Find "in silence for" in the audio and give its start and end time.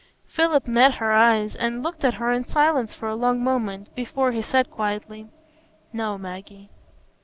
2.31-3.07